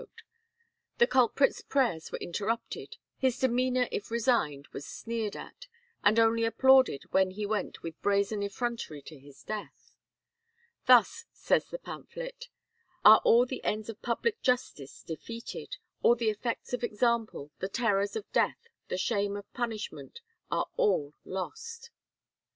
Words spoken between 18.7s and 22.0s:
the shame of punishment, are all lost."